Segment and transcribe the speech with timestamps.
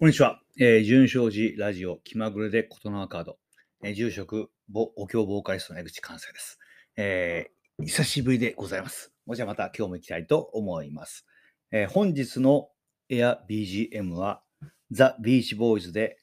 [0.00, 0.40] こんにちは。
[0.58, 3.36] えー、純正寺ラジオ気まぐれで琴のカード、
[3.84, 6.58] えー、住職お経ボーカリストの江口関西です、
[6.96, 7.84] えー。
[7.84, 9.12] 久しぶりでございます。
[9.26, 11.26] もじゃまた今日も行きたいと思います。
[11.70, 12.70] えー、本日の
[13.10, 14.42] エア BGM は
[14.90, 16.16] ザ・ビーチボーイズで、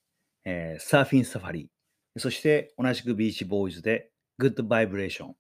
[0.43, 4.09] えー、サーフィンサファリー、そして同じくビーチボーイズで
[4.39, 5.35] グッドバイブレーション、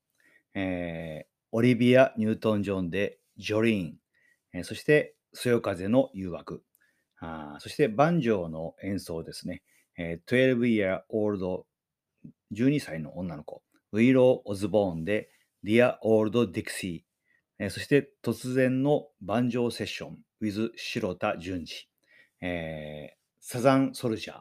[0.53, 3.95] えー、オリビア・ニュートン・ジョンでジョリーン、
[4.53, 6.61] えー、そしてそよ風の誘惑、
[7.19, 9.63] あそして、バンジョーの演奏ですね。
[9.97, 11.65] えー、12 year old
[12.53, 15.29] 12歳の女の子、ウィロー・オズボーンで
[15.63, 17.03] Dear Old Dixie、
[17.59, 24.39] えー、そして突然のバンジョーセッション with 白田淳二、えー、サザン・ソルジャー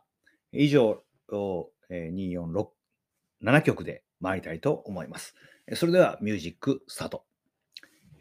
[0.52, 2.68] 以上を、えー、246
[3.42, 5.34] 7曲で参りたいと思います。
[5.74, 7.24] それではミュージックスタート。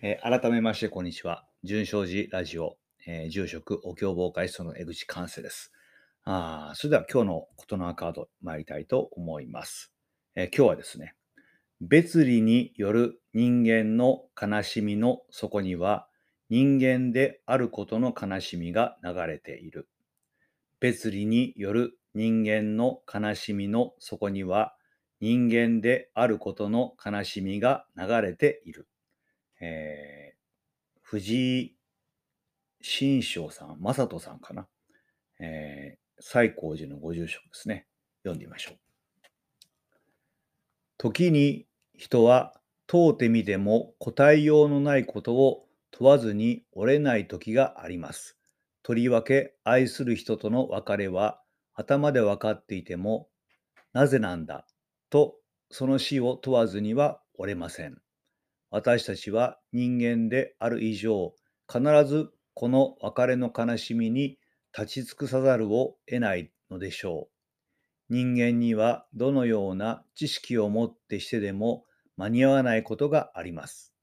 [0.01, 1.45] えー、改めましてこんにちは。
[1.63, 5.71] 純正寺ラジオえー、住職、お経防会ストの江口寛生です。
[6.23, 9.93] あそれでは今日のことのカード参りたいと思います、
[10.33, 11.13] えー、今日はですね、
[11.81, 16.07] 別理による人間の悲しみの底には
[16.49, 19.87] 人間であることの悲しみが流れている。
[20.79, 24.75] 別理による人間の悲しみの底には
[25.19, 28.87] 人間であることの悲しみが流れている。
[29.59, 31.74] えー、藤井
[32.87, 34.67] 新章さん、正人さんかな。
[35.39, 37.87] えー、西光寺のご住職ですね。
[38.21, 38.77] 読んでみましょう。
[40.99, 41.65] 時に
[41.97, 42.53] 人は
[42.85, 48.37] 問うてみても答えようのないことを問わずに折れない時があります。
[48.83, 51.41] とりわけ愛する人との別れは
[51.73, 53.29] 頭で分かっていても
[53.93, 54.67] なぜなんだ
[55.09, 55.37] と
[55.71, 57.97] その死を問わずには折れません。
[58.69, 61.33] 私たちは人間である以上
[61.67, 64.39] 必ずこの別れの悲しみに
[64.75, 67.35] 立ち尽くさざるを得ないのでしょう。
[68.09, 71.85] 人間にはどのような知識をもってしてでも
[72.17, 73.93] 間に合わないことがあります。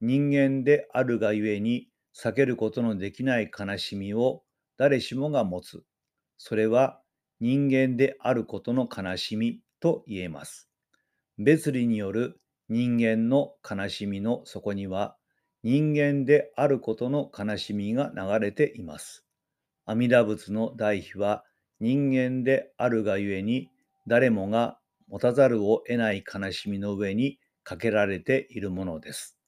[0.00, 4.44] 人間であるがゆえに避けることのできない悲しみを
[4.78, 5.84] 誰しもが持つ。
[6.38, 7.02] それは
[7.40, 10.70] 人間であることの悲しみと言えます。
[11.36, 15.17] 別理による人間の悲しみの底には
[15.68, 19.26] 人間であることの悲しみが流れています。
[19.84, 21.44] 阿弥陀仏の代碑は
[21.78, 23.68] 人間であるがゆえに
[24.06, 29.38] 誰もが持たざるを得ない悲しみの上にかけられているものです。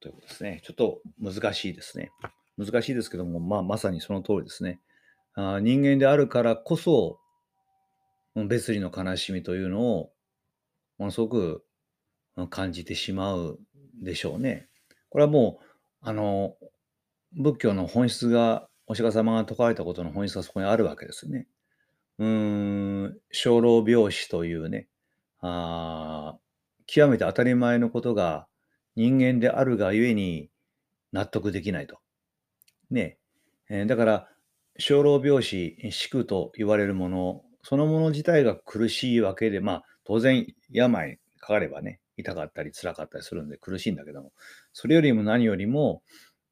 [0.00, 0.62] ということですね。
[0.64, 2.12] ちょっと難しいですね。
[2.56, 4.80] 難しいですけども、まあ、まさにその通りですね。
[5.34, 7.18] あ人間であるからこそ、
[8.34, 10.12] 別離の悲しみというのを、
[10.96, 11.66] ものすごく
[12.48, 13.60] 感じてしまう
[14.02, 14.67] でしょうね。
[15.10, 15.64] これはもう、
[16.00, 16.56] あの、
[17.32, 21.46] 仏教の本質が、お釈迦様が説かれたことの本質がそこにあるわけですね。
[22.18, 24.88] うーん、生老病死というね、
[25.40, 26.38] あ
[26.86, 28.48] 極めて当たり前のことが
[28.96, 30.50] 人間であるがゆえに
[31.12, 32.00] 納得できないと。
[32.90, 33.18] ね。
[33.68, 34.28] えー、だから、
[34.78, 44.32] 生老病死、死苦と言われるもの、そのもの自体が苦しいわけで、まあ、当然病かかればね、痛かったり辛かったりするんで苦しいんだけども、
[44.72, 46.02] それよりも何よりも、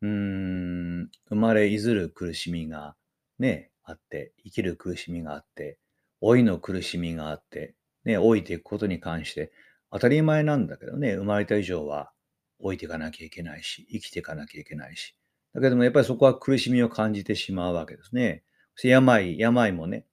[0.01, 2.97] うーん、生まれいずる苦しみが
[3.39, 5.79] ね、あって、生きる苦しみがあって、
[6.23, 9.53] 老いの苦しみがあって、ね、老いていくことに関して、
[9.91, 12.13] 当たり前なんだけどね、生まれた以上は
[12.61, 15.15] 老いていかなきゃいけないし、生きていかなきゃいけないし。
[15.55, 18.43] だけどもやっぱりそこは苦しみを感じてしまうわけですね。
[18.83, 20.05] 病、病もね、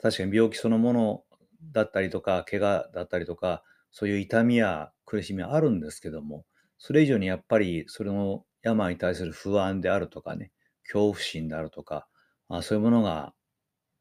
[0.00, 1.24] 確かに病気そのもの
[1.72, 6.44] だったりとか、怪我だったりとか、そういう痛みや苦しみはあるんですけども、
[6.78, 12.08] それ以上にやっぱりそれの病に対する不安であるとかね、恐怖心であるとか、
[12.48, 13.34] あそういうものが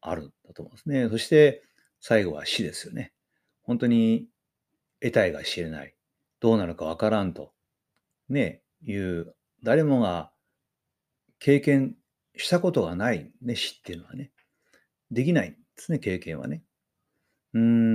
[0.01, 1.09] あるんだと思うんですね。
[1.09, 1.63] そして
[2.01, 3.13] 最後は死ですよね。
[3.63, 4.27] 本当に
[5.01, 5.95] 得体が知れない。
[6.41, 7.53] どうなるかわからんと。
[8.29, 10.31] ね、いう、誰もが
[11.39, 11.95] 経験
[12.35, 14.31] したことがないね、死っていうのはね。
[15.11, 16.63] できないんですね、経験はね。
[17.53, 17.92] うーん、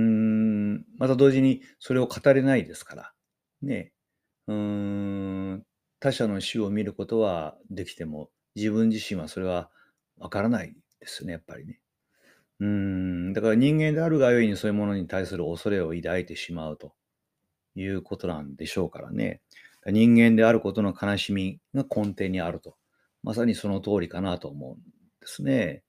[0.97, 3.13] また同時にそれを語れないですから、
[3.61, 3.91] ね、
[4.47, 5.65] うーん、
[5.99, 9.69] 他者の死を見ることはできても、自分自身はそれは
[10.17, 11.79] わからないですね、やっぱりね。
[12.59, 16.93] うん、だから人間であるがゆえにそういうものに対する恐れを抱いてしまうと
[17.75, 19.41] いうことなんでしょうからね。
[19.85, 22.75] 人間であることの悲しみが根底にあると。
[23.23, 24.81] まさにその通りかなと思うんで
[25.23, 25.83] すね。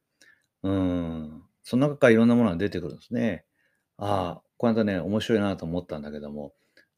[0.63, 1.43] うん。
[1.63, 3.45] その中からいろんなものが出てくるんですね。
[3.97, 6.53] ああ、この間ね、面白いなと思ったんだけども、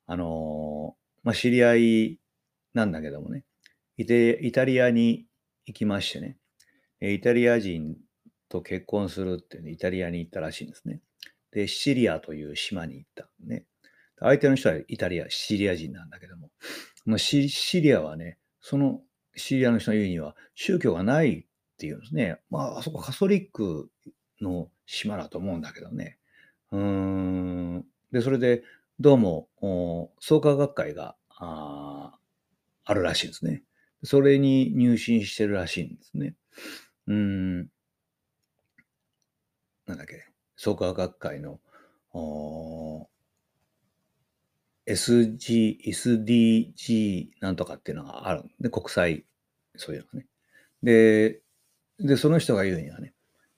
[0.08, 2.18] あのー、まあ、知り合い
[2.74, 3.44] なんだけどもね、
[3.96, 5.26] イテイタリアに
[5.66, 6.38] 行きましてね、
[7.00, 7.94] イタリア人
[8.48, 11.02] と結婚するっていう、ね、イタリアに行ったらしいんですね。
[11.52, 13.64] で、シチリアという島に行ったね。
[14.18, 16.50] 相手の人はイタリア、シチリア人なんだけども、
[17.04, 19.02] ま、シシリアはね、その
[19.36, 21.44] シリアの人の言うには宗教がないっ
[21.78, 22.40] ていうんですね。
[22.50, 23.88] まあ、あそこカソリック
[24.40, 26.18] の島だと思うんだけどね。
[26.72, 27.84] うーん。
[28.12, 28.62] で、それで、
[28.98, 29.48] どうも、
[30.20, 32.18] 創価学会があ
[32.84, 33.62] あるらしいんですね。
[34.02, 36.34] それに入信してるらしいんですね。
[37.06, 37.68] うーん。
[39.86, 40.24] なんだっけ、
[40.56, 41.60] 創価学会の
[44.86, 49.24] SG、SDG なんとかっていうのがあるんで、国際、
[49.76, 50.26] そういうのがね。
[50.82, 51.42] で、
[51.98, 53.14] で、その人が言うにはね、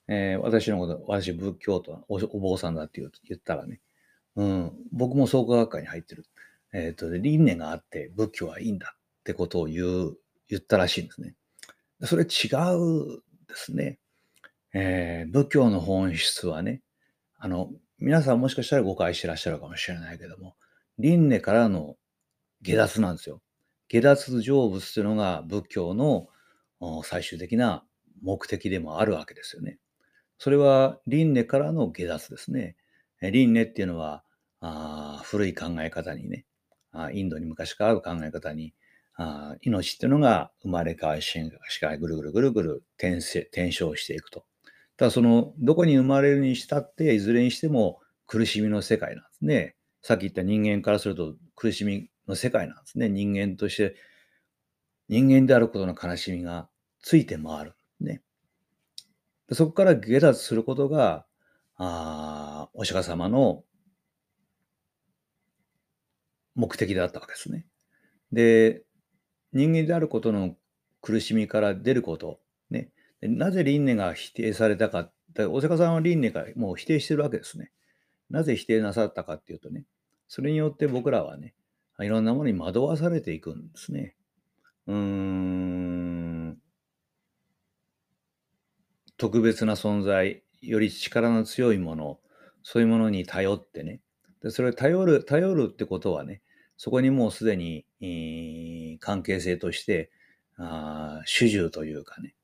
[0.08, 3.08] えー、私のこと、私仏教とおお坊さんだって言
[3.38, 3.80] ったらね、
[4.36, 6.26] うん、僕も創価学会に入ってる。
[6.72, 10.16] えっ、ー、と、輪廻があって仏教はいいんだってことを言う、
[10.48, 11.34] 言ったらしいんですね。
[12.02, 13.98] それ違うですね。
[14.74, 16.82] えー、仏教の本質はね、
[17.38, 20.56] あの、皆さんもしかしたら誤解してらっしゃるかもしれないけども、
[20.98, 21.96] 輪廻からの
[22.60, 23.40] 下脱なんですよ。
[23.88, 26.28] 下脱成仏というのが仏教の
[27.04, 27.84] 最終的な
[28.22, 29.78] 目的でもあるわけですよね。
[30.44, 32.76] それは輪廻からの下脱ですね。
[33.23, 34.25] 輪廻っていうのは
[34.61, 36.44] あ古い考え方にね
[36.93, 38.75] あ、インドに昔からある考え方に
[39.17, 44.44] あ命っていうのが生まれ変わり進化しかぐるぐるぐるぐる転転生していくと。
[44.99, 49.76] ただそのどこに生まれるにしたっていずれにしても苦しみの世界なんですね。
[50.02, 53.08] さっき言った人間からすると苦しみの世界なんですね。
[53.08, 53.96] 人間として
[55.08, 56.69] 人間であることの悲しみが
[57.00, 57.73] ついて回る。
[57.99, 58.20] ね。
[59.52, 61.26] そこから下脱することが、
[61.76, 63.64] ああお釈迦様の
[66.55, 67.67] 目的だったわけですね。
[68.32, 68.85] で、
[69.52, 70.56] 人間であることの
[71.02, 72.91] 苦しみから出ること、ね。
[73.23, 75.11] なぜ輪廻が否定されたか、
[75.50, 77.73] お釈迦さんは輪廻がもう否定してるわけですね。
[78.31, 79.85] なぜ否定なさったかっていうとね、
[80.29, 81.55] それによって僕らはね、
[82.00, 84.17] いろんなものに惑わされていくんですね。
[84.87, 86.58] うーん。
[89.16, 92.20] 特別な存在、より力の強いもの、
[92.62, 94.00] そういうものに頼ってね。
[94.43, 96.43] でそれ頼る、頼るってことはね、
[96.76, 100.11] そこにもうすでに、えー、関係性として、
[100.56, 102.34] あ主従というかね、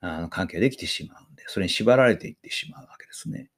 [0.00, 3.50] あ関係できてしまうんで、それに縛られていってしまうわけですね。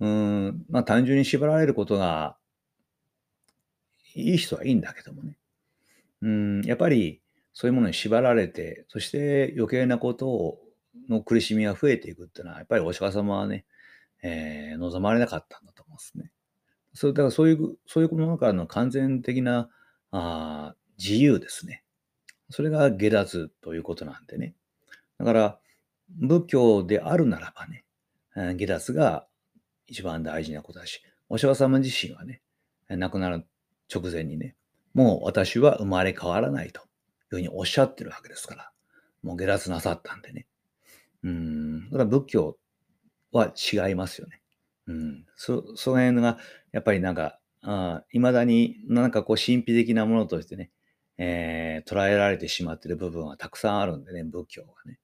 [0.00, 2.36] うん、まあ単純に縛られることが
[4.14, 5.36] いい人はいいんだけどもね。
[6.22, 7.20] うん、やっぱり
[7.52, 10.58] そういうものに縛られて、そして余計なことを
[11.08, 13.64] の苦しみが増えていくっていうのは、やっぱりお釈迦様はね、
[14.22, 16.30] えー、望まれなかったんだと思うんですね。
[16.94, 19.68] それだからそういう、そういうものからの完全的な
[20.12, 21.82] あ自由ですね。
[22.50, 24.54] それが下脱ということなんでね。
[25.18, 25.58] だから、
[26.08, 27.84] 仏教であるならばね、
[28.56, 29.26] 下脱が
[29.86, 32.42] 一番大事なことだし、お釈迦様自身はね、
[32.88, 33.44] 亡くなる
[33.92, 34.54] 直前にね、
[34.92, 36.86] もう私は生まれ変わらないという
[37.30, 38.70] ふうにおっしゃってるわけですから、
[39.22, 40.46] もう下脱なさったんでね。
[41.24, 42.58] うん、だから仏教
[43.32, 44.40] は違いますよね。
[44.86, 46.38] うん、そその辺が
[46.72, 47.40] やっぱりなんか、
[48.12, 50.70] いまだになんかこう神秘的なものとしてね、
[51.16, 54.98] えー、捉えられてしまってる部分はたくさんあるんでね、仏教がね。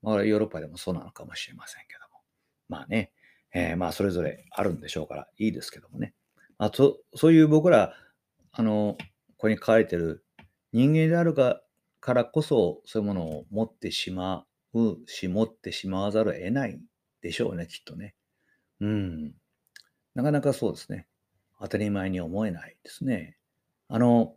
[0.00, 2.20] まあ、ヨーロッパでもそうなのかもしれませんけども。
[2.68, 3.10] まあね、
[3.52, 6.14] えー、まあそれぞれあるんでしょうからいいですけどもね。
[6.58, 7.94] あ、そそういう僕ら、
[8.52, 9.06] あの、こ
[9.38, 10.24] こに書かれてる
[10.72, 11.62] 人間であるか
[12.00, 16.80] からこそそういうものを持ってしまううし、持ってしまわざるを得ない
[17.22, 18.14] でしょうね、きっとね。
[18.80, 19.34] うん。
[20.14, 21.06] なかなかそうですね。
[21.60, 23.36] 当たり前に思えないですね。
[23.88, 24.34] あの、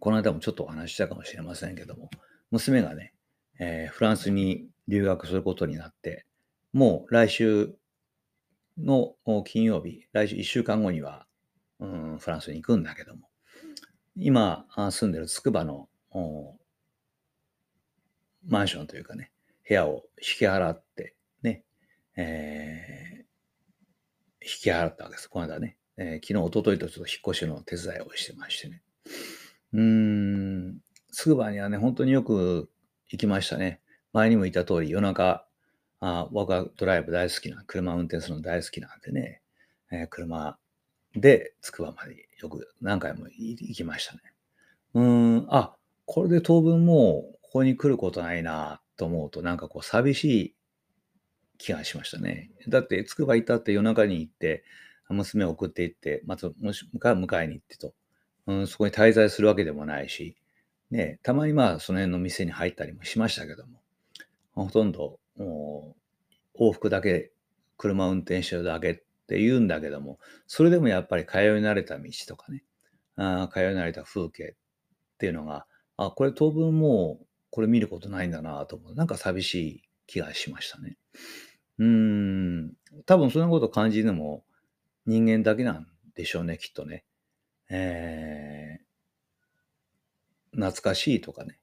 [0.00, 2.10] この間もちょっとお話したかもしれませんけども、
[2.50, 3.14] 娘がね、
[3.58, 6.26] えー、フランスに留学することになって、
[6.72, 7.74] もう来週
[8.78, 9.14] の
[9.44, 11.26] 金曜日、来週1週間後には、
[11.78, 13.28] うん、フランスに行くんだけども、
[14.16, 15.88] 今住んでるつくばの
[18.46, 19.30] マンションというかね、
[19.68, 21.64] 部屋を引き払ってね、
[22.16, 25.28] えー、引き払ったわけです。
[25.28, 28.82] この間ね、えー、昨日、一昨日とちょっと引っ越しの手伝いをしてましてね。
[29.72, 30.78] うーん、
[31.10, 32.70] つくばにはね、本当によく
[33.08, 33.80] 行きましたね。
[34.12, 35.46] 前にも言った通り、夜中、
[36.00, 39.42] あ僕はドライブ大好きな、車運転するの大好きなんでね、
[39.90, 40.58] えー、車
[41.14, 44.20] でつくばまでよく何回も行きましたね。
[44.94, 45.04] うー
[45.42, 50.54] ん、あ、これで当分もうここに来ることないなと思うとなんかこう寂しい
[51.58, 52.50] 気がしましたね。
[52.66, 54.64] だってつくば行ったって夜中に行って、
[55.10, 57.92] 娘を送って行って、まず、もし、迎えに行ってと、
[58.46, 60.34] うん、そこに滞在するわけでもないし、
[60.90, 63.82] ね、たまにまあその辺の店に入ったりもしましたけども、
[64.54, 65.94] ほとんども
[66.54, 67.32] う往復だけ
[67.76, 68.94] 車運転してるだけっ
[69.26, 72.64] て言うんだけども、それでもやっぱり通い慣れた道とかね、
[73.16, 74.54] あ通い慣れた風景っ
[75.18, 75.66] ていうのが、
[75.98, 78.94] あ、これ当分もうこれ見ることないんだなと思う。
[78.94, 80.96] なんか寂しい気がしましたね。
[81.78, 82.72] うーん、
[83.04, 84.42] 多分そんなこと感じるのも
[85.04, 87.04] 人間だけなんでしょうね、きっとね。
[87.68, 91.60] えー、懐かしいとかね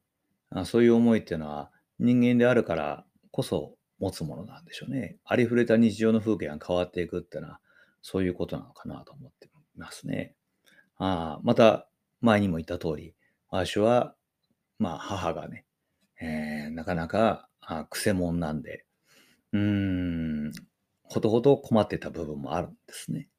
[0.51, 0.63] あ。
[0.65, 5.17] そういう思いっていうのは人間であるからこそ持つものなんでしょうね。
[5.25, 7.59] ありふれた日常の風景が変わっていくっていうのは、
[8.03, 10.35] そういうことなのかなと思ってますね。
[10.97, 11.89] あまた、
[12.21, 13.15] 前にも言った通り、
[13.49, 14.15] 私は、
[14.77, 15.65] まあ、母がね、
[16.19, 18.85] えー、なかなか、あ、くせ者なんで、
[19.53, 20.51] うーん、
[21.03, 23.29] ほとほと困ってた部分もあるんですね。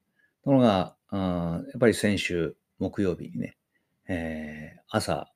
[0.42, 3.56] ところが、あやっぱり先週木曜日にね、
[4.08, 5.32] えー、朝、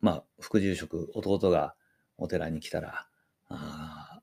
[0.00, 1.74] まあ、副住職、弟が
[2.18, 3.06] お寺に来たら、
[3.48, 4.20] あ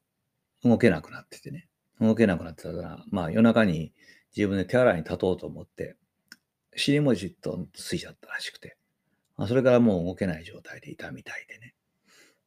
[0.64, 1.68] 動けなくなっててね、
[2.00, 3.94] 動けなくなってたら、まあ夜中に
[4.36, 5.96] 自分で手洗いに立とうと思って、
[6.76, 8.78] 尻文字とついちゃったらしくて、
[9.36, 11.74] まそれからもう動けない状態でいたみたいでね。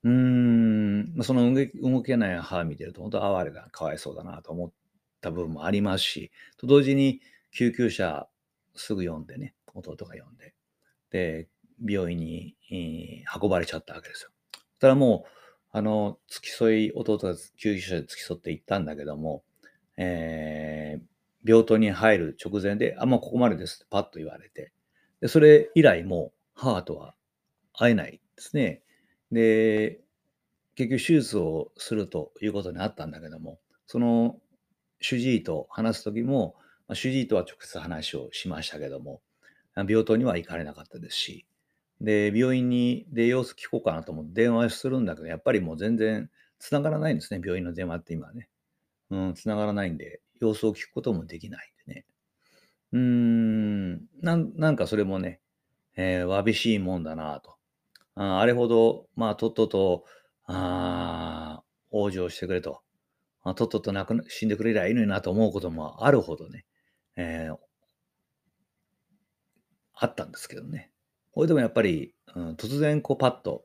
[0.05, 4.73] うーん、その動けない母見てると、本当哀れだ、かわいそうだなと思っ
[5.21, 7.21] た部分もありますし、と同時に
[7.53, 8.29] 救急車
[8.75, 10.55] すぐ呼んでね、弟が呼んで、
[11.11, 11.49] で、
[11.85, 12.57] 病院に、
[13.41, 14.31] 運ばれちゃったわけですよ。
[14.79, 15.31] ただもう、
[15.73, 19.45] あの、付き添い、弟が救急車で付き添って行ったんだけども、
[19.97, 24.73] えー、病棟に入る直前で、あ、もうここまでですってパッと言われて、
[25.21, 27.15] でそれ以来もう母とは
[27.75, 28.83] 会えないですね。
[29.33, 30.01] で、
[30.75, 34.37] 結局手術をするということになったんだけども、その
[35.01, 36.55] 主治医と話す時も、
[36.89, 39.21] まあ、主治医とは直接話をしましたけども、
[39.77, 41.47] 病棟には行かれなかったですし、
[42.01, 48.49] で、病院にで様子聞こうかなと思って電話するんだけど、やっぱりもう全然繋がらないんですね、病院の電話って今ね。
[49.11, 52.07] うん、繋がらないんで、様子を聞くこともできないんでね。
[52.93, 55.41] うーん、なん、なんかそれもね、
[55.97, 57.57] えー、わびしいもんだなと。
[58.23, 60.05] ああれほど、まあ、とっとと、
[60.45, 62.83] ああ往生してくれと。
[63.43, 66.67] あとっとと亡く死んでくれりゃいいのになと思うこともあるほどね、
[67.17, 67.57] えー、
[69.95, 70.91] あったんですけどね。
[71.33, 73.65] これでもやっぱり、うん、突然こうパッと、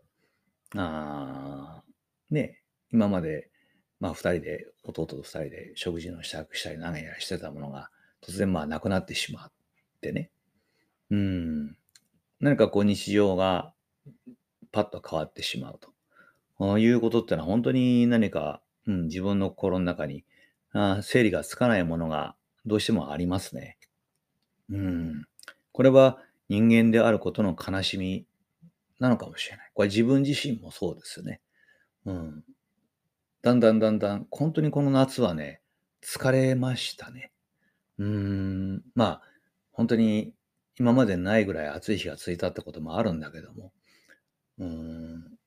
[0.78, 1.84] あ
[2.32, 2.62] ね、
[2.94, 3.50] 今まで、
[4.00, 7.90] まあ二人で、弟と二人で食事の支度したり何やらしてたものが、
[8.26, 9.52] 突然まあなくなってしまっ
[10.00, 10.32] てね。
[11.10, 11.78] うん。
[12.40, 13.74] 何かこう日常が
[14.76, 15.80] パッと変わってしまう
[16.60, 16.78] と。
[16.78, 20.26] いうことってのは本当に何か、うん、自分の心の中に
[20.74, 23.78] あ整理がつかないものがどうしてもありますね。
[24.70, 25.26] うん。
[25.72, 28.26] これは人間であることの悲しみ
[29.00, 29.72] なのかもしれない。
[29.74, 31.40] これ自分自身もそうですよね。
[32.04, 32.44] うん。
[33.42, 35.62] だんだんだんだん、本当にこの夏はね、
[36.04, 37.32] 疲れましたね。
[37.98, 38.84] うーん。
[38.94, 39.22] まあ、
[39.72, 40.34] 本当に
[40.78, 43.72] 今までないぐらい暑い日が続いたってこともあるんだけども、
[44.60, 45.38] うん。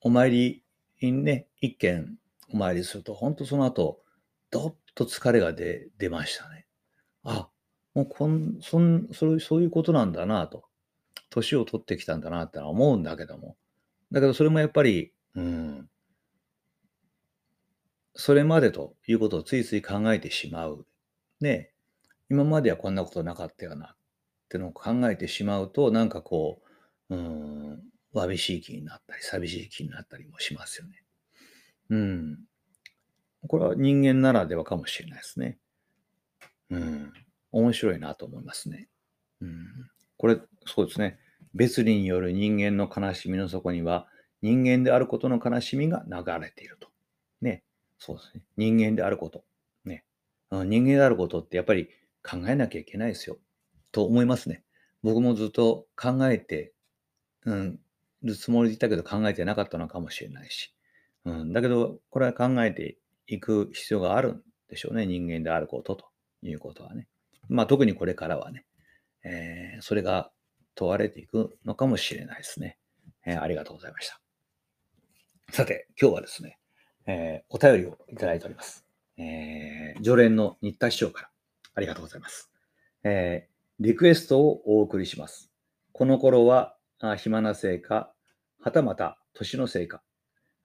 [0.00, 0.64] お参り
[1.00, 2.16] にね、一軒
[2.52, 4.02] お参りすると、本当その後、
[4.50, 6.66] どっと疲れが出、出ましたね。
[7.24, 7.48] あ、
[7.94, 10.64] もうこんそんそそういうことなんだなと。
[11.30, 13.56] 年を取ってきたんだなって思うんだけども。
[14.12, 15.88] だけどそれもやっぱり、うん、
[18.14, 20.86] それまでということをついつい考えてしまう。
[21.40, 21.72] ね
[22.30, 23.96] 今まではこんなことなかったよなっ
[24.48, 26.62] てのを考えてしまうと、なんかこ
[27.10, 27.82] う、うん、
[28.16, 31.02] わびしい気になったり、寂しい気になったりもしますよね。
[31.90, 32.38] うん。
[33.46, 35.58] これは人間ならではかもしれないですね。
[36.70, 37.12] うん。
[37.52, 38.88] 面白いなと思いますね。
[39.40, 39.66] うん、
[40.16, 41.18] これ、そうですね。
[41.54, 44.08] 別離による人間の悲しみの底には、
[44.42, 46.88] 人間であることの悲しみが流れていると。
[47.40, 47.64] ね。
[47.98, 48.42] そうですね。
[48.56, 49.44] 人間であること。
[49.84, 50.04] ね。
[50.50, 51.88] 人間であることってやっぱり
[52.22, 53.38] 考えなきゃいけないですよ。
[53.92, 54.64] と思いますね。
[55.02, 56.72] 僕もずっと考えて、
[57.44, 57.80] うん、
[58.22, 60.74] るつもりでいたけど考えてなかったのかもしれないし。
[61.24, 65.06] うん、だけど、これは考えていく必要があるんでしょうね。
[65.06, 66.06] 人間であることと
[66.42, 67.08] いうことはね。
[67.48, 68.64] まあ、特にこれからはね、
[69.24, 70.30] えー、それが
[70.74, 72.78] 問われていくのかもしれないですね。
[73.24, 74.20] えー、ありがとうございました。
[75.50, 76.58] さて、今日はですね、
[77.06, 78.84] えー、お便りをいただいております。
[79.16, 81.30] えー、常連の新田市長から
[81.74, 82.50] ありがとうございます。
[83.04, 85.50] えー、リクエストをお送りします。
[85.92, 86.75] この頃は
[87.16, 88.12] 暇なせいか、
[88.60, 90.02] はたまた年のせいか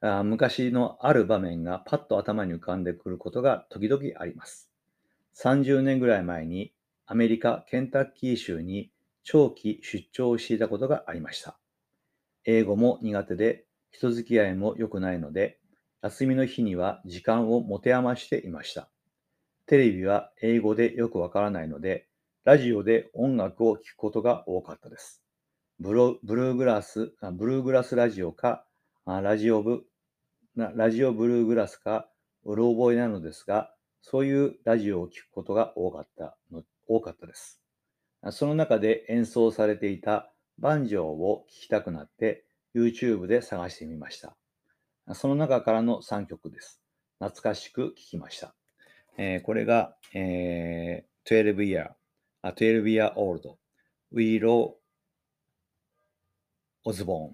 [0.01, 4.71] あ、昔のある場面がパッと頭に浮かんでくることが時々あります。
[5.35, 6.73] 30年ぐらい前に
[7.05, 8.91] アメリカ・ケンタッキー州に
[9.23, 11.57] 長期出張をしていたことがありました。
[12.45, 15.59] 英語も苦手で人付き合いも良くないので、
[16.01, 18.89] 休みの日には時間を持て余していました。
[19.67, 22.07] テレビは英語でよくわからないので、
[22.43, 25.20] ラジオで音楽を聴くことが多かったです。
[25.81, 28.67] ブロブルーグラス、ブルーグラスラジオか、
[29.07, 29.83] ラジオブ、
[30.55, 32.07] ラジオブルーグラスか、
[32.45, 33.73] うろ覚えなのですが、
[34.03, 37.59] そういうラジオを聴くことが多かったの多かったです。
[38.29, 42.45] その中で演奏されていたバンジョーを聴きたくなって
[42.75, 44.37] YouTube で探してみました。
[45.15, 46.79] その中からの3曲です。
[47.17, 48.53] 懐かしく聴きました。
[49.17, 51.89] えー、これが、えー、12 year,
[52.43, 53.57] 12 year old,
[54.13, 54.73] We Row
[56.85, 57.33] Willow Osborne。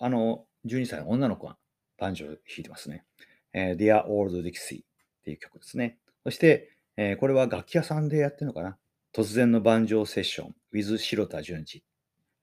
[0.00, 1.56] あの、12歳の女の子が
[1.98, 3.04] バンジョーを弾いてますね。
[3.52, 4.86] えー、Dear Old Dixie っ
[5.24, 5.98] ていう曲ですね。
[6.24, 8.76] そして、えー、これは楽器屋さんでやってるのかな？
[9.12, 11.82] 突然のバンジョーセッション with 白田淳二、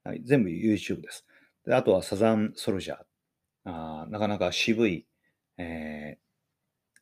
[0.04, 0.22] はい。
[0.24, 1.24] 全部 YouTube です。
[1.64, 2.98] であとはサザンソルジャー。
[3.64, 5.06] あなかなか渋い、
[5.58, 6.18] えー、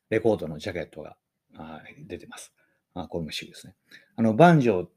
[0.09, 1.17] レコードのジャケットが
[1.55, 2.53] あ出てます。
[2.93, 3.75] あこれも渋いですね。
[4.15, 4.87] あの、バンジョー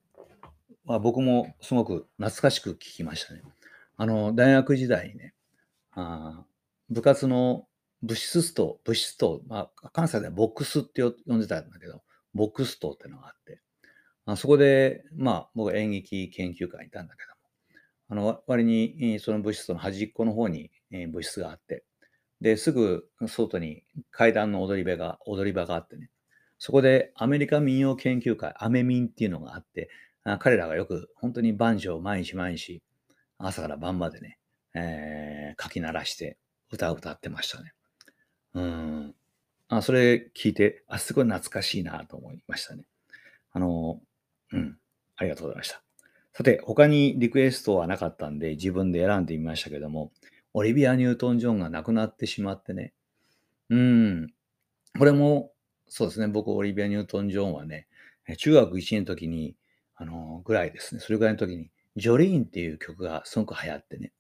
[0.87, 3.43] は僕もすごく懐かしく聴きましたね。
[3.99, 5.35] あの、大学時代にね、
[5.93, 6.45] あ
[6.89, 7.67] 部活の
[8.03, 12.03] 物質スト、物質ト、まあ、関西ではボックスって呼んでたんだけど、
[12.33, 13.61] ボックストってのがあって、
[14.25, 21.85] あそこで、まあ、僕は演劇研究会にいたんだけども、あの、割にその物質の端っこの方にえ物質があって、
[22.41, 26.11] で、すぐ外に階段の踊り場が、踊り場があってね、
[26.59, 29.91] そこでアメリカ民謡研究会、アメミンっていうのがあって、
[30.25, 32.83] あ彼らがよく本当にバンジョーを毎日毎日、
[33.39, 34.39] 朝から晩までね、
[34.75, 36.37] えー、書き鳴らして
[36.71, 37.73] 歌を歌ってましたね。
[38.55, 39.15] うん。
[39.69, 42.85] あ、それ聞いて、あ、すごい懐かしいなと思いましたね。
[43.53, 44.01] あの、
[44.53, 44.79] うん。
[45.17, 45.83] ありがとうございました。
[46.33, 50.13] さて、他にリクエストはなかったんで、自分で選んでみましたけども、
[50.55, 52.93] オリビア・ニュートン・ジョンが亡くなってしまってね。
[53.71, 54.33] うん。
[54.99, 55.53] これも、
[55.89, 56.29] そうですね。
[56.29, 57.89] 僕、オリビア・ニュートン・ジョンはね、
[58.39, 59.57] 中学1年の時に、
[59.95, 61.01] あの、ぐらいですね。
[61.01, 64.13] それぐらいの時に、ジョリーンっていう曲がすごく流行ってね。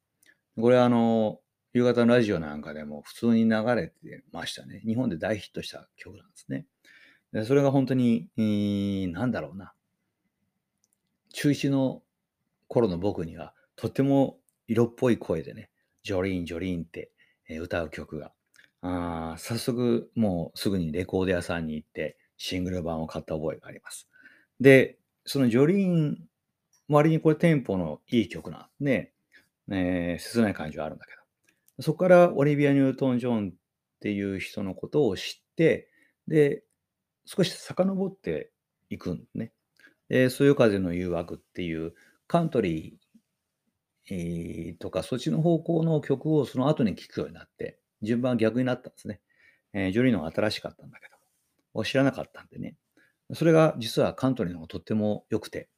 [0.60, 1.40] これはあの、
[1.72, 4.80] 夕方のラジオなんかでも普通に流れてましたね。
[4.84, 6.66] 日本で大ヒットした曲なんですね。
[7.32, 9.74] でそれが本当に、えー、なんだろうな。
[11.32, 12.02] 中1の
[12.66, 15.70] 頃の僕にはとっても色っぽい声でね、
[16.02, 17.10] ジョリーン、ジョリーンって、
[17.48, 18.32] え歌う曲が。
[18.80, 24.08] あ早速もうすぐにレコード屋さんに行ってシングル版を買った覚えがあります。
[24.60, 26.27] で、そのジョリーン、
[26.88, 29.12] 割にこれテンポのいい曲なんで、
[29.66, 31.12] ね、えー、切ない感じはあるんだけ
[31.76, 33.54] ど、そこからオリビア・ニュートン・ジョンっ
[34.00, 35.90] ていう人のことを知って、
[36.26, 36.64] で、
[37.26, 38.50] 少し遡って
[38.88, 39.52] いくんですね。
[40.08, 41.94] で、そよ風の誘惑っていう
[42.26, 49.20] カントリー、とかそっちの方向の曲をその後に聴くようになって、順番は逆になったんですね。
[49.74, 51.08] えー、ジョリーの新しかったんだけ
[51.74, 52.76] ど、知らなかったんでね。
[53.34, 55.68] それが実はカントリーの方がとっても良くて、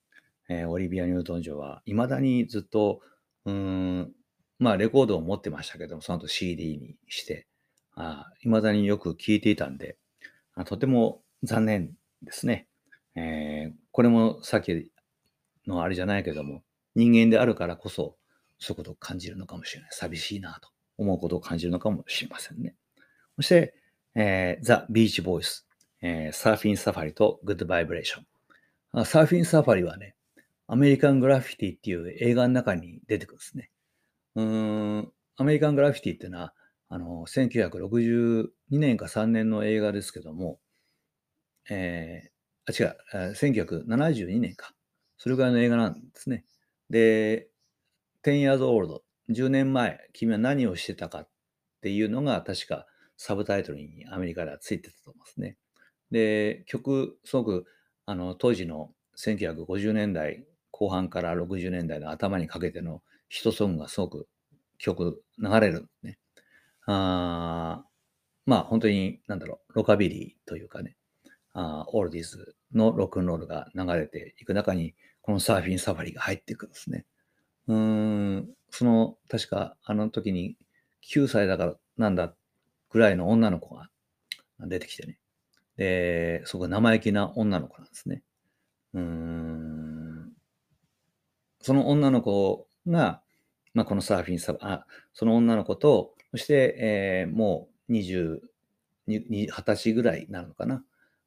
[0.51, 3.01] えー、オリビア・ニュートン・ジョンは未だにずっと、
[3.45, 4.13] うーん、
[4.59, 7.47] まあ、レコードを持ってましたけども、その後 CD にして、
[7.95, 9.97] あ未だによく聴いていたんで、
[10.55, 12.67] あとても残念ですね。
[13.15, 14.91] えー、これもさっき
[15.69, 16.65] のあれじゃないけども、
[16.97, 18.17] 人間であるからこそ、
[18.59, 19.91] そういうことを感じるのかもしれない。
[19.93, 22.75] 寂しいなと思うことを感じるのかもしれませんね。
[23.37, 23.75] そして、
[24.17, 25.69] えー、ザ・ビーチ・ボーイス、
[26.03, 29.05] えー、サーフィン・サファリとグッド・バイブレーション。
[29.07, 30.17] サーフィン・サファリはね、
[30.73, 33.73] アメリカン・グラフィティっていう映画の中に出てくるんですね。
[34.37, 36.55] うん、アメリカン・グラフィティっていうのは、
[36.89, 40.61] あの、1962年か3年の映画ですけども、
[41.69, 44.73] えー、あ、違う、1972年か。
[45.19, 46.45] それぐらいの映画なんですね。
[46.89, 47.49] で、
[48.25, 51.29] 10 years old、10年前、君は何をしてたかっ
[51.83, 55.57] ていうのが確かサブタイトルにアメリカではついてたと思いますね。
[56.13, 57.67] で、曲、すごく、
[58.07, 60.47] あの、当時の1950年代
[60.81, 64.27] 後半から60年代の頭にかけてのヒットソングがすごく
[64.79, 66.19] 曲流れるね。
[66.87, 67.85] あ
[68.47, 70.97] まあ本当に、なんだろう、ロカビリーというかね、
[71.53, 77.05] あオールディーズのロックンロールが流れていく中に、このサーフィンサファリが入っていくんですね。
[77.69, 80.57] うん、その、確かあの時に
[81.03, 82.35] 9歳だからなんだ
[82.89, 83.91] ぐらいの女の子が
[84.61, 85.19] 出てきてね。
[85.77, 88.23] で、すごい生意気な女の子なんですね。
[88.95, 89.90] うーん、
[91.61, 93.23] その女の子が、
[93.75, 98.41] まあ、このサーフィンサあ、その女の子と、そして、えー、もう20、
[99.09, 100.85] 20歳ぐらいなるのかな。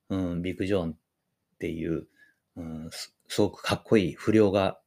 [0.09, 0.95] うん、ビッグ・ジョーンっ
[1.59, 2.07] ていう、
[2.55, 4.79] うん、すごくかっこいい不良が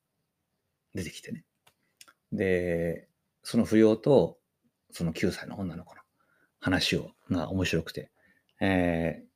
[0.95, 1.45] 出てきてね。
[2.33, 3.09] で、
[3.43, 4.39] その不良と、
[4.93, 6.03] その9歳の女の子の
[6.61, 8.11] 話を、が面白くて、
[8.61, 9.27] えー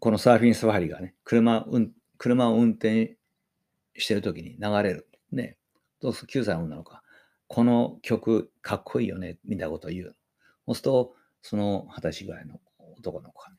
[0.00, 3.18] このサーフィンサファリがね、車、うん、車を運転
[4.00, 5.08] してる時に流れる。
[5.32, 5.56] ね。
[6.00, 7.02] どうする ?9 歳の女の子が、
[7.46, 10.16] この曲かっこいいよね、みたいなことを言う。
[10.66, 12.60] そうすると、その二十歳ぐらいの
[12.98, 13.56] 男の子がね、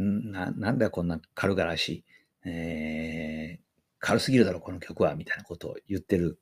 [0.00, 2.04] んななんだこんな軽々しい、
[2.48, 3.62] えー、
[4.00, 6.40] 軽すぎるだろ、この曲は、みたいなことを言ってる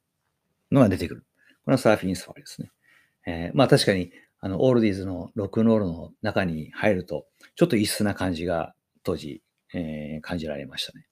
[0.71, 1.27] のが出てくる。
[1.65, 2.71] これはサーフィンサファリですね。
[3.27, 9.43] えー、まあ確かに、あの、オールディーズのロックンロールの中に入ると、ちょっと異質な感じが当時、
[9.75, 11.07] えー、感じられましたね。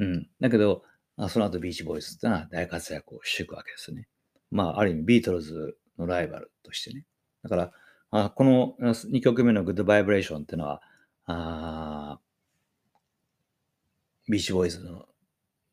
[0.00, 0.28] うん。
[0.40, 0.82] だけど、
[1.28, 4.08] その後ビーチボーイズってのは大活躍をしていくわけですね。
[4.50, 7.04] まあ、ある意味ビートルズのライバルとしてね。
[7.42, 7.72] だから、
[8.10, 10.82] あこの2曲目のグッドバイブレーションっていうのは、
[11.26, 12.20] あ
[14.28, 14.80] ビーチボーイズ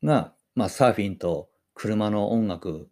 [0.04, 2.90] が、まあ、サーフィンと車の音楽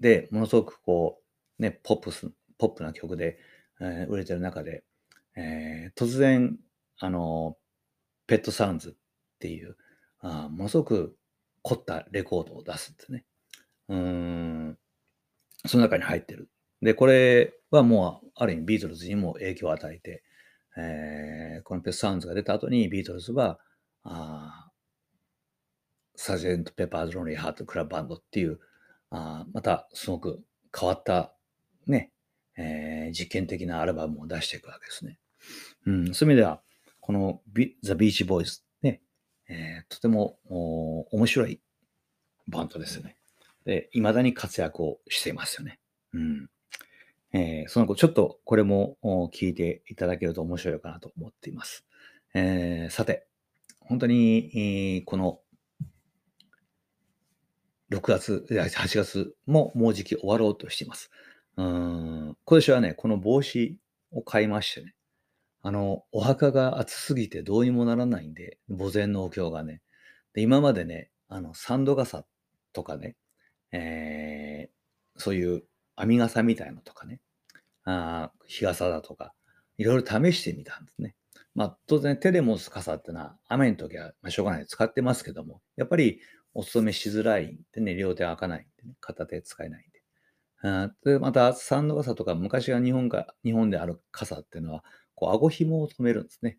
[0.00, 1.20] でものすごくこ
[1.58, 3.38] う、ね、ポップス、ポップな曲で、
[3.80, 4.84] えー、売れてる中で、
[5.36, 6.58] えー、突然、
[6.98, 7.56] あの、
[8.26, 9.76] ペットサウンズっていう、
[10.22, 11.16] あものすごく
[11.62, 13.24] 凝ったレコードを出すんですね。
[13.88, 14.78] うん、
[15.66, 16.48] その中に入ってる。
[16.80, 20.22] で、これはもう、ある意味ビートルズにも影響を与えて、
[20.76, 23.60] えー、このペットサウンズが出た後にビートルズは、
[24.04, 24.70] あ
[26.16, 28.58] サージェント・ペッパーズ・ロンリー・ハート・クラブ・バンドっていう、
[29.10, 30.42] あまたすごく
[30.76, 31.34] 変わった
[31.86, 32.12] ね、
[32.56, 35.18] えー、実験的なアルバムを出していくわけですね。
[35.86, 36.62] うん、そういう意味では、
[37.00, 38.62] このビザ・ビーチ・ボーイズ、
[39.52, 41.60] えー、とても面白い
[42.48, 43.16] バンドですよね。
[43.66, 45.78] で、未だに活躍をしていますよね。
[46.14, 46.48] うん。
[47.34, 48.96] えー、その後、ちょっとこれも
[49.34, 51.84] 聞いていただけると面白いかなと思っています。
[52.34, 53.26] えー、さて、
[53.80, 55.40] 本当に、えー、この
[57.90, 61.10] 6月、8月ももうじき終わろうとしています。
[61.56, 63.76] うん、今年はね、この帽子
[64.12, 64.94] を買いましてね、
[65.62, 69.80] あの、お墓が暑すぎてどうにもならないんで、墓前のお経がね。
[70.34, 72.24] で、今までね、あの、サンド傘
[72.72, 73.16] とかね、
[73.70, 75.62] えー、そういう
[75.96, 77.20] 編み傘みたいのとかね、
[77.84, 79.34] あ日傘だとか、
[79.78, 81.14] いろいろ試してみたんですね。
[81.54, 86.20] まあ、当然手で持つ傘ってのは雨の時は、まあ、しょうがない使ってますけども、やっぱり
[86.54, 90.02] お勤めしづらいんでね、両手開かないんでね、片手使えないんで。
[90.64, 96.58] あで、また、サンド傘とか、昔は日本が、日本である傘っていうのは、こう、顎紐を止めるんですね。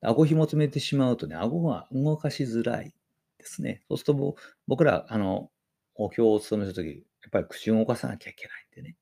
[0.00, 2.94] 顎紐を止めてしまうとね、顎が動かしづらい
[3.38, 3.82] ですね。
[3.88, 5.50] そうすると、僕ら、あの、
[5.94, 8.96] お経を務めるとき、やっぱり口を動かさなきゃいけないんでね。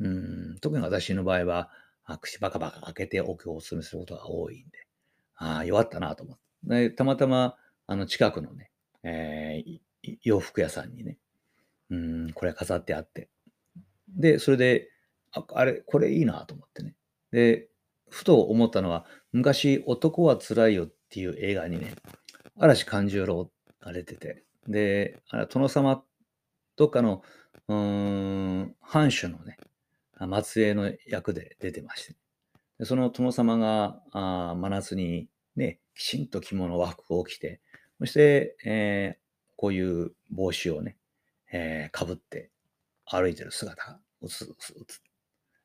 [0.00, 0.08] う
[0.54, 1.70] ん特に私の場合は、
[2.04, 4.86] あ口バカバカ開けてお経をお勧めすることが多いんで、
[5.36, 6.42] ああ、弱ったなと思って。
[6.66, 8.70] でたまたま、あの、近くのね、
[9.02, 11.18] えー、洋服屋さんにね、
[11.90, 13.28] うん、これ飾ってあって。
[14.08, 14.88] で、それで、
[15.32, 16.94] ああれ、これいいなと思ってね。
[17.30, 17.68] で、
[18.14, 21.96] ふと思ったのは、昔、男はつらいよっていう映画にね、
[22.56, 23.50] 嵐勘十郎
[23.80, 26.04] が出てて、で、あれ殿様
[26.76, 27.22] とかの、
[27.66, 27.76] うー
[28.60, 29.58] ん、藩主のね、
[30.44, 32.14] 末裔の役で出てまして、
[32.78, 37.60] でその殿様があ真夏にね、きちんと着物和服を着て、
[37.98, 39.20] そして、えー、
[39.56, 40.96] こういう帽子をね、
[41.52, 42.52] えー、かぶって
[43.06, 45.02] 歩いてる姿が映つ。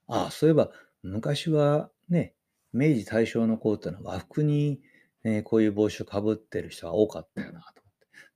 [0.08, 0.72] ああ、そういえば
[1.04, 2.34] 昔はね、
[2.74, 4.82] 明治大正の子っていうのは和服に、
[5.24, 7.82] え、こういう帽子をかぶってる人が多かったよなと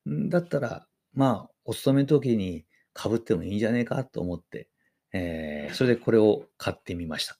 [0.05, 0.29] 思って。
[0.29, 4.67] だったら、まあ、お勤めの時にかぶってもいいんじゃねえかと思って、
[5.13, 7.37] えー、それでこれを買ってみました。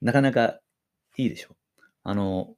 [0.00, 0.60] なかなか
[1.16, 1.56] いいでしょう。
[2.04, 2.54] あの、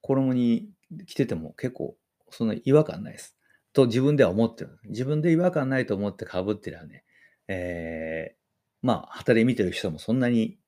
[0.00, 0.70] 衣に
[1.06, 1.96] 着てても結構
[2.30, 3.36] そんな違和感ないです。
[3.72, 4.78] と自分では思ってる。
[4.84, 7.04] 自分で違和感ないと思ってかぶってりゃね、
[7.48, 8.36] えー、
[8.82, 10.58] まあ、旗で見てる人もそんなに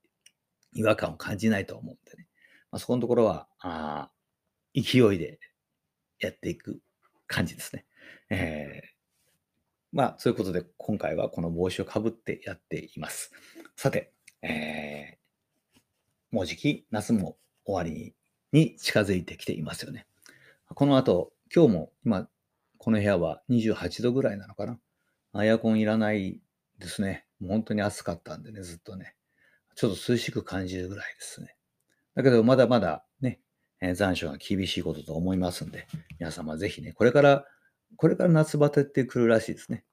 [0.76, 2.26] 違和感を感じないと思うんでね。
[2.70, 4.10] まあ、そこのところは、あ
[4.74, 5.40] 勢いで
[6.20, 6.80] やっていく
[7.26, 7.86] 感じですね。
[8.28, 8.88] えー、
[9.92, 13.32] まあ、そういうことで今回はこの帽子をかぶってやっています。
[13.74, 14.12] さて、
[14.42, 15.78] えー、
[16.30, 18.14] もうじき夏も終わり
[18.52, 20.06] に近づいてきていますよね。
[20.68, 22.28] この後、今日も今、
[22.76, 24.66] この部屋は28度ぐらいなのか
[25.32, 25.44] な。
[25.44, 26.40] エアコンいらない
[26.78, 27.26] ですね。
[27.40, 29.15] もう本当に暑かったんでね、ずっとね。
[29.76, 31.54] ちょっと涼しく感じるぐらいですね。
[32.14, 33.40] だけど、まだまだね、
[33.80, 35.86] えー、残暑が厳しいことと思いますんで、
[36.18, 37.44] 皆様ぜひね、これから、
[37.96, 39.84] これから夏バテってくるらしいですね。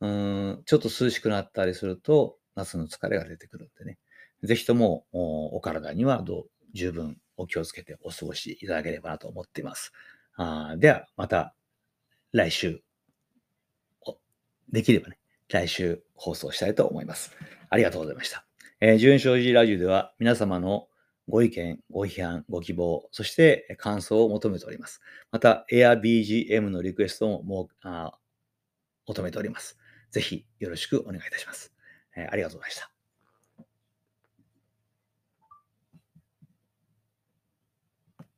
[0.00, 3.98] うん、ちょっと涼しくなったりすると、夏の疲れが出てくるんでね、
[4.42, 9.92] ぜひともお体にはどう十分お気をつけてお過ごしいただければなと思っています。
[10.36, 11.54] あでは、また
[12.32, 12.82] 来週、
[14.70, 17.36] できればね、来週放送したいと思います。
[17.70, 18.47] ありがとうございました。
[18.80, 20.86] えー、純正寺ラジオでは皆様の
[21.28, 25.00] ご意見、ご批判、ご希望、そして感想を求めております。
[25.32, 28.12] また、AirBGM のリクエストももあ
[29.06, 29.78] 求めております。
[30.12, 31.74] ぜひよろしくお願いいたします。
[32.16, 32.97] えー、ありがとうございました。